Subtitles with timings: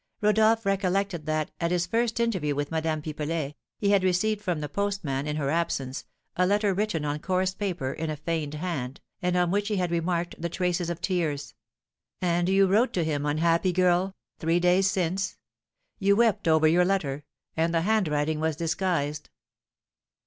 [0.19, 4.67] Rodolph recollected that, at his first interview with Madame Pipelet, he had received from the
[4.67, 9.37] postman, in her absence, a letter written on coarse paper, in a feigned hand, and
[9.37, 11.53] on which he had remarked the traces of tears.
[12.19, 15.37] "And you wrote to him, unhappy girl, three days since?
[15.99, 17.23] You wept over your letter;
[17.55, 19.29] and the handwriting was disguised."